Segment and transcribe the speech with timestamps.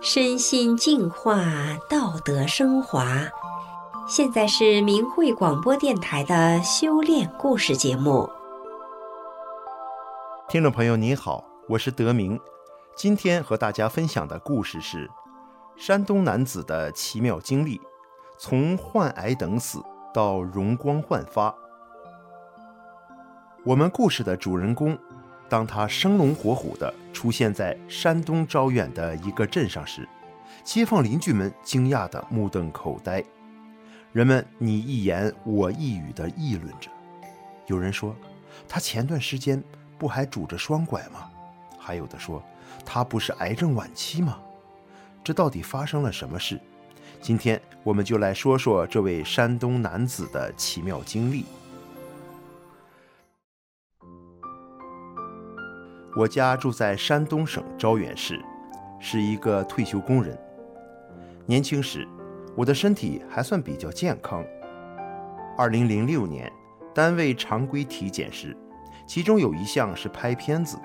[0.00, 1.42] 身心净化，
[1.90, 3.04] 道德升华。
[4.06, 8.30] 现在是明慧广播电台的修炼故事节目。
[10.48, 12.38] 听众朋友，您好，我是德明。
[12.94, 15.10] 今天和大家分享的故事是
[15.76, 17.80] 山东男子的奇妙经历，
[18.38, 19.82] 从患癌等死
[20.14, 21.52] 到容光焕发。
[23.64, 24.96] 我们故事的主人公。
[25.48, 30.06] 当他生龙活虎地出现在山东招远的一个镇上时，
[30.62, 33.24] 街坊邻居们惊讶地目瞪口呆，
[34.12, 36.90] 人们你一言我一语地议论着。
[37.66, 38.14] 有人说，
[38.68, 39.62] 他前段时间
[39.98, 41.30] 不还拄着双拐吗？
[41.78, 42.42] 还有的说，
[42.84, 44.38] 他不是癌症晚期吗？
[45.24, 46.60] 这到底发生了什么事？
[47.20, 51.46] 今天我们就来说说这位山东男子的奇妙经历。
[56.18, 58.44] 我家住在山东省招远市，
[58.98, 60.36] 是一个退休工人。
[61.46, 62.08] 年轻时，
[62.56, 64.44] 我的身体还算比较健康。
[65.56, 66.52] 二零零六年，
[66.92, 68.56] 单位常规体检时，
[69.06, 70.76] 其中有一项是拍片子，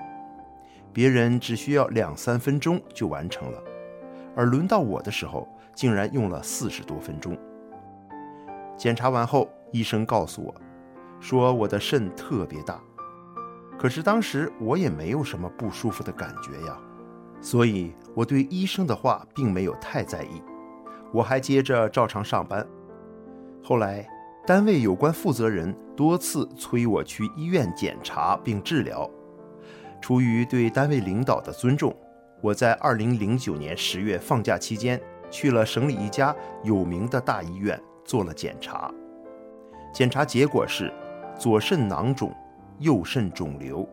[0.92, 3.60] 别人只需要两三分钟就完成了，
[4.36, 7.36] 而轮到我的时候，竟然用了四十多分钟。
[8.76, 10.54] 检查完后，医生告诉我，
[11.18, 12.80] 说我的肾特别大。
[13.78, 16.78] 可是当时我也没有什么不舒服的感觉呀，
[17.40, 20.42] 所以我对医生的话并没有太在意，
[21.12, 22.66] 我还接着照常上班。
[23.62, 24.06] 后来
[24.46, 29.10] 单位有关负责人多次催我去医院检查并治疗，
[30.00, 31.94] 出于对单位领导的尊重，
[32.40, 35.00] 我在2009年十月放假期间
[35.30, 38.90] 去了省里一家有名的大医院做了检查，
[39.92, 40.92] 检查结果是
[41.38, 42.34] 左肾囊肿。
[42.78, 43.88] 右肾肿瘤，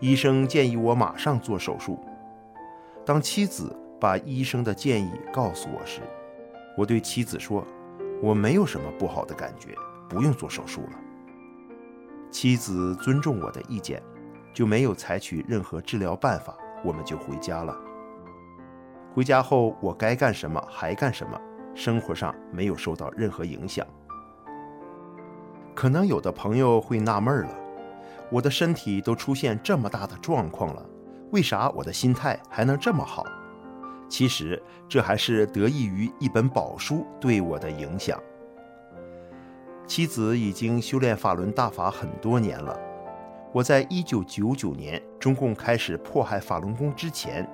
[0.00, 1.98] 医生建议我马上做手术。
[3.04, 6.00] 当妻子把医生的建议告诉我时，
[6.76, 7.64] 我对妻子说
[8.22, 9.74] ：“我没有什么不好的感觉，
[10.08, 10.98] 不用做手术了。”
[12.30, 14.02] 妻子尊重我的意见，
[14.52, 17.74] 就没有采取任何治疗办法，我们就回家了。
[19.14, 21.40] 回家后，我该干什么还干什么，
[21.74, 23.86] 生活上没有受到任何影响。
[25.74, 27.65] 可能有的朋友会纳闷了。
[28.30, 30.84] 我的身体都出现这么大的状况了，
[31.30, 33.24] 为啥我的心态还能这么好？
[34.08, 38.20] 其实这还是得益于一本宝书对我的影响。
[39.86, 42.76] 妻子已经修炼法轮大法很多年了，
[43.52, 47.48] 我在一九九九年中共开始迫害法轮功之前，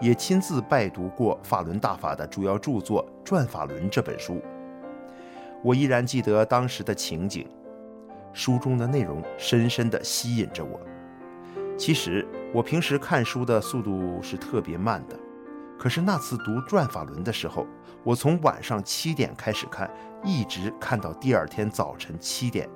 [0.00, 4.40] 也亲自拜读过法轮大法的主要著作《转法轮》这本书。
[5.62, 7.46] 我依然记得当时的情景。
[8.34, 10.78] 书中的内容深深地吸引着我。
[11.78, 15.16] 其实我平时看书的速度是特别慢的，
[15.78, 17.66] 可是那次读《转法轮》的时候，
[18.02, 19.90] 我从晚上七点开始看，
[20.22, 22.68] 一直看到第二天早晨七点。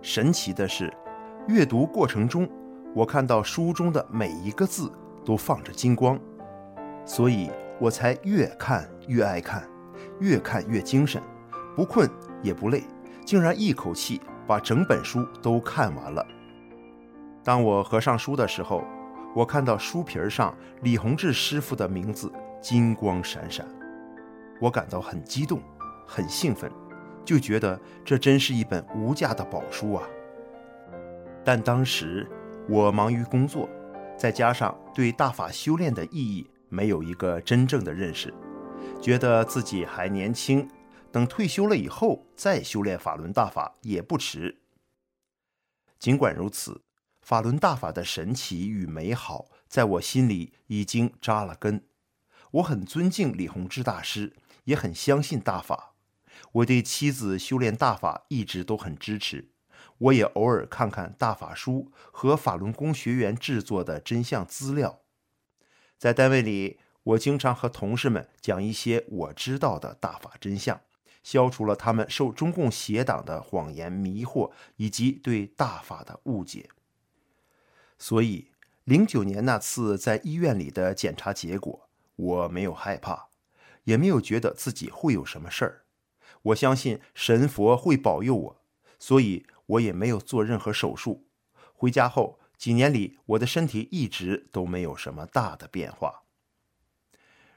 [0.00, 0.92] 神奇的是，
[1.48, 2.48] 阅读过程中，
[2.94, 4.90] 我看到书中的每一个字
[5.24, 6.18] 都放着金光，
[7.04, 9.68] 所以我才越看越爱看，
[10.20, 11.22] 越看越精神，
[11.74, 12.08] 不困
[12.42, 12.84] 也不累，
[13.24, 14.20] 竟然一口气。
[14.46, 16.22] 把整本书都看完了。
[17.42, 18.84] 当我合上书的时候，
[19.34, 22.30] 我看到书皮上李洪志师傅的名字
[22.60, 23.66] 金光闪闪，
[24.60, 25.62] 我感到很激动，
[26.06, 26.70] 很兴奋，
[27.24, 30.02] 就觉得这真是一本无价的宝书啊。
[31.42, 32.28] 但当时
[32.68, 33.66] 我忙于工作，
[34.14, 38.30] 再加上对大法修炼的意义没有一个真正的认识，
[39.00, 40.68] 觉得自己还年轻。
[41.14, 44.62] 等退休了以后再修炼法轮大法也不迟。
[46.00, 46.82] 尽管如此，
[47.22, 51.86] 法轮大法的神奇与美好在我心里已经扎了根。
[52.50, 55.94] 我很尊敬李洪志大师，也很相信大法。
[56.50, 59.52] 我对妻子修炼大法一直都很支持。
[59.98, 65.02] 我也偶尔看看大法书和法轮功学员制作的真相资料。
[65.96, 70.80] 在单位里，我经常和同事们讲一些我知道的大法真相。
[71.24, 76.68] 消除了他们受中共邪党的谎言迷惑，以及对大法的误解。
[77.98, 78.52] 所以，
[78.84, 83.28] 零九年那次在医院里的检查结果，我没有害怕，
[83.84, 85.84] 也没有觉得自己会有什么事儿。
[86.42, 88.56] 我相信神佛会保佑我，
[88.98, 91.26] 所以我也没有做任何手术。
[91.72, 96.24] 回家后几年里，我的身体一直都没有什么大的变化。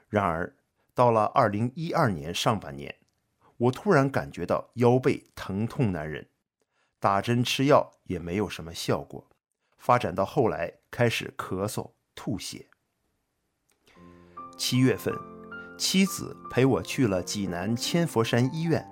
[0.08, 0.56] 然而，
[0.94, 2.94] 到了二零一二年上半年，
[3.58, 6.28] 我突然感觉到腰背疼痛难忍，
[7.00, 9.28] 打针吃药也没有什么效果，
[9.76, 12.66] 发展到后来开始咳嗽吐血。
[14.56, 15.12] 七月份，
[15.76, 18.84] 妻子陪我去了济南千佛山医院，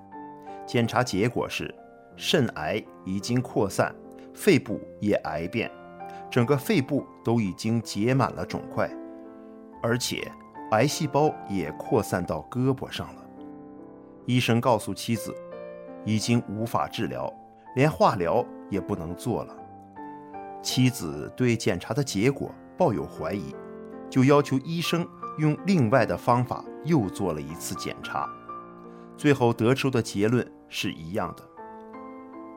[0.67, 1.73] 检查结果是
[2.17, 3.95] 肾癌已经扩散，
[4.35, 5.71] 肺部也癌变，
[6.31, 8.91] 整个肺部都已经结满了肿块，
[9.83, 10.29] 而且
[10.73, 13.26] 癌细胞也扩散到胳膊上了。
[14.27, 15.35] 医生告诉妻子，
[16.05, 17.33] 已经无法治疗，
[17.77, 19.57] 连化疗也不能做了。
[20.63, 23.55] 妻子对检查的结果抱有怀疑，
[24.11, 25.07] 就要求医生
[25.39, 28.29] 用另外的方法又做了一次检查，
[29.17, 31.43] 最后得出的结论是一样的。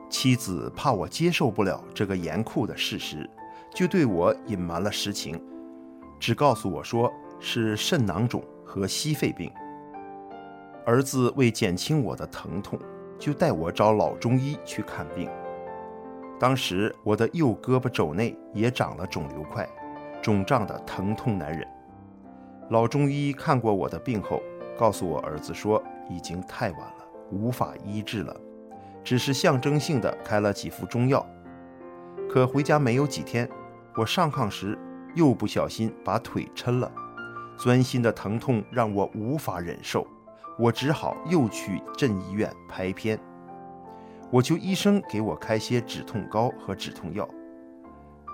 [0.08, 3.30] 妻子怕我接受不了这个严酷的事实，
[3.72, 5.40] 就对我隐瞒了实情，
[6.18, 9.52] 只告诉我说是肾囊肿和矽肺病。
[10.86, 12.78] 儿子为减轻我的疼痛，
[13.18, 15.28] 就带我找老中医去看病。
[16.38, 19.68] 当时我的右胳膊肘内也长了肿瘤块，
[20.22, 21.66] 肿胀得疼痛难忍。
[22.70, 24.42] 老中医看过我的病后，
[24.78, 28.34] 告诉我儿子说已经太晚了，无法医治了，
[29.04, 31.24] 只是象征性的开了几副中药。
[32.28, 33.46] 可回家没有几天，
[33.96, 34.78] 我上炕时
[35.14, 36.90] 又不小心把腿抻了，
[37.58, 40.06] 钻心的疼痛让我无法忍受，
[40.60, 43.18] 我只好又去镇医院拍片。
[44.30, 47.26] 我求医生给我开些止痛膏和止痛药，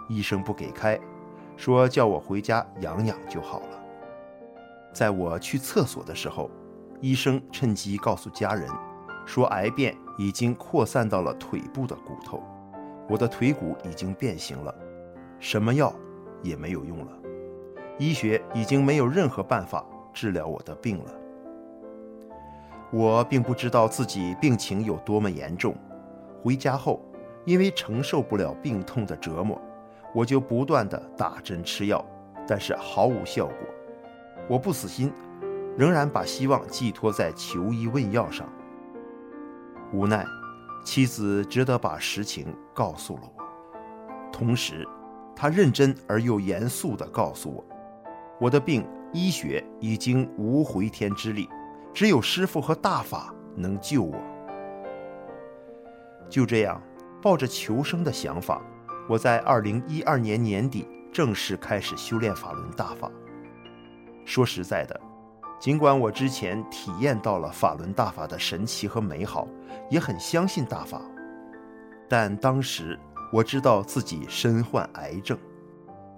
[0.09, 0.99] 医生不给开，
[1.57, 3.81] 说叫我回家养养就好了。
[4.93, 6.51] 在我去厕所的时候，
[7.01, 8.69] 医生趁机告诉家人，
[9.25, 12.43] 说癌变已经扩散到了腿部的骨头，
[13.09, 14.75] 我的腿骨已经变形了，
[15.39, 15.95] 什么药
[16.43, 17.13] 也没有用了，
[18.01, 21.13] 医学已经没有任何办法治疗我的病了。
[22.93, 25.75] 我并不知道自己病情有多么严重。
[26.43, 27.01] 回家后，
[27.45, 29.61] 因为承受不了病痛的折磨，
[30.15, 32.05] 我就不断地打针吃药，
[32.47, 33.57] 但是毫无效果。
[34.49, 35.13] 我不死心，
[35.77, 38.49] 仍然把希望寄托在求医问药上。
[39.93, 40.25] 无奈，
[40.85, 43.45] 妻子只得把实情告诉了我。
[44.33, 44.87] 同时，
[45.35, 47.65] 她认真而又严肃地告诉我，
[48.41, 51.49] 我的病医学已经无回天之力，
[51.97, 54.21] 只有师父和大法能救我。
[56.29, 56.79] 就这样，
[57.23, 58.61] 抱着求生的想法，
[59.09, 63.11] 我在二零一二年年底正式开始修炼法轮大法。
[64.27, 65.01] 说实在的，
[65.59, 69.49] 尽管我之前体验到了法轮大法的神奇和美好，
[69.89, 71.01] 也很相信大法，
[72.11, 73.01] 但当时
[73.33, 75.39] 我知道自己身患癌症，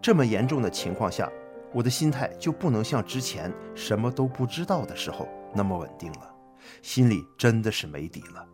[0.02, 1.30] 这么严重的情况下，
[1.72, 6.34] 我的心态就不能像之前什么都不知道的时候那么稳定了，
[6.82, 8.46] 心里真的是没底了。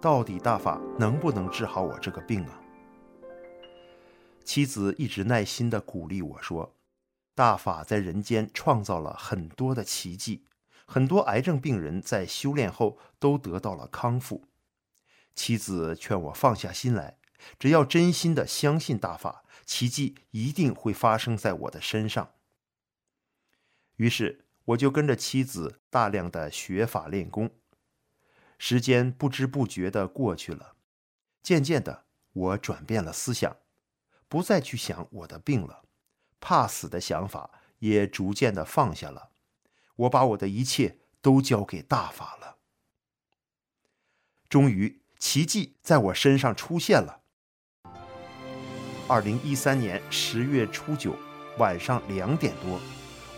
[0.00, 2.60] 到底大法能不能治好我这个病啊？
[4.44, 6.74] 妻子一直耐心地鼓励我说
[7.36, 10.46] ：“大法在人间创造了很多的奇迹，
[10.86, 14.48] 很多癌症病人在修炼后都得到了康复。”
[15.36, 17.18] 妻子劝我放下心来，
[17.58, 22.32] 只要真心地相信大法，奇迹一定会发生在我的身上。
[23.96, 27.50] 于是我就跟着妻子大量的学法练功。
[28.58, 30.74] 时间不知不觉的过去了，
[31.42, 33.56] 渐渐的，我转变了思想，
[34.28, 35.84] 不再去想我的病了，
[36.38, 39.30] 怕死的想法也逐渐的放下了。
[39.96, 42.58] 我把我的一切都交给大法了。
[44.48, 47.22] 终于，奇迹在我身上出现了。
[49.08, 51.16] 二零一三年十月初九
[51.58, 52.80] 晚上两点多，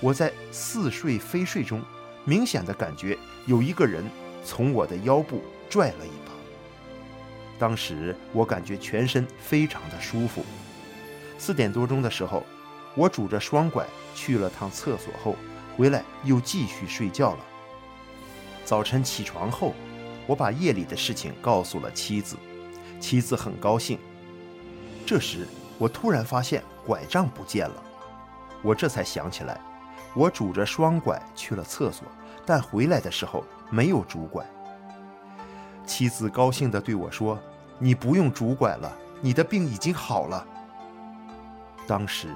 [0.03, 1.83] 我在似睡非睡中，
[2.27, 3.17] 明显的感觉
[3.47, 4.05] 有一个人。
[4.45, 5.41] 从我的腰部
[5.71, 6.33] 拽了一把，
[7.61, 10.45] 当时我感觉全身非常的舒服。
[11.39, 12.43] 四点多钟的时候，
[12.97, 15.37] 我拄着双拐去了趟厕所后，
[15.77, 17.39] 回来又继续睡觉了。
[18.65, 19.77] 早晨起床后，
[20.27, 22.37] 我把夜里的事情告诉了妻子，
[22.99, 23.97] 妻子很高兴。
[25.07, 25.47] 这时
[25.79, 27.81] 我突然发现拐杖不见了，
[28.61, 29.61] 我这才想起来，
[30.15, 32.07] 我拄着双拐去了厕所，
[32.45, 33.45] 但回来的时候。
[33.75, 34.45] 没有拄拐，
[35.87, 37.39] 妻子高兴地对我说
[37.81, 40.47] ：“你不用拄拐了，你的病已经好了。”
[41.89, 42.29] 当时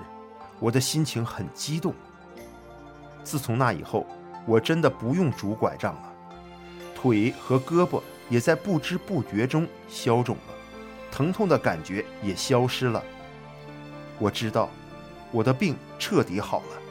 [0.59, 1.93] 我的心情很激动。
[3.23, 4.07] 自从那以后，
[4.47, 6.13] 我真的不用拄拐杖了，
[6.95, 10.55] 腿和胳膊也在不知不觉中消肿了，
[11.13, 13.05] 疼痛的感觉也消失了。
[14.19, 14.71] 我知道
[15.31, 16.86] 我的病彻底好了。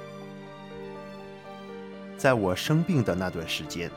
[2.17, 3.89] 在我生病的那段时间，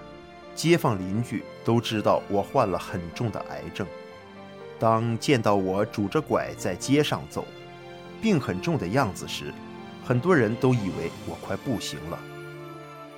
[0.55, 3.87] 街坊邻居都知道我患了很重的癌症。
[4.79, 7.47] 当见到我拄着拐在街上走，
[8.21, 9.53] 病很重的样子时，
[10.05, 12.19] 很多人都以为我快不行了。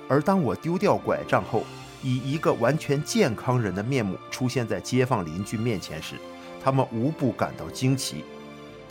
[0.07, 1.63] 而当我丢掉拐杖后，
[2.03, 6.15] 以一个完全健康人的面目出现在街坊邻居面前时，
[6.63, 8.23] 他们无不感到惊奇。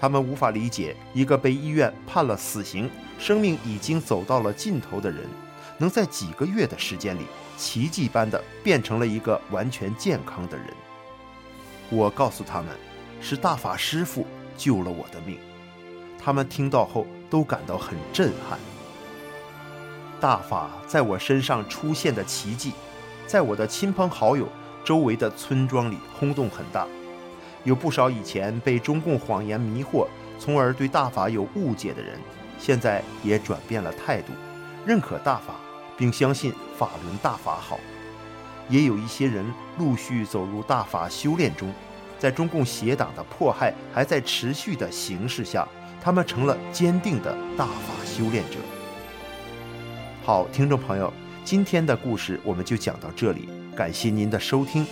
[0.01, 2.89] 他们无法理解一个被医院判了死刑、
[3.19, 5.27] 生命已经走到了尽头的人，
[5.81, 10.67] 能在几个月的时间里奇迹般地变成了一个完全健康的人。
[11.89, 12.69] 我告诉他们，
[13.21, 14.27] 是大法师父
[14.59, 15.39] 救了我的命。
[16.23, 18.59] 他们听到后都感到很震撼。
[20.21, 22.73] 大法在我身上出现的奇迹，
[23.27, 24.47] 在我的亲朋好友、
[24.85, 26.87] 周围的村庄里轰动很大。
[27.65, 30.07] 有不少以前被中共谎言迷惑，
[30.39, 32.19] 从而对大法有误解的人，
[32.59, 34.33] 现在也转变了态度，
[34.87, 35.55] 认可大法，
[36.01, 37.79] 并相信法轮大法好。
[38.71, 39.45] 也有一些人
[39.79, 41.71] 陆续走入大法修炼中，
[42.19, 45.69] 在中共邪党的迫害还在持续的形势下，
[46.01, 48.57] 他们成了坚定的大法修炼者。
[50.25, 51.13] 好，听众朋友，
[51.45, 54.87] 今天的故事我们就讲到这里，感谢您的收听。